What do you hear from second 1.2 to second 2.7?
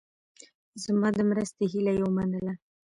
مرستې هیله یې ومنله.